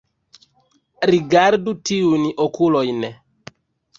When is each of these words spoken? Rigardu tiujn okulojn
Rigardu 1.11 1.73
tiujn 1.85 2.23
okulojn 2.45 3.01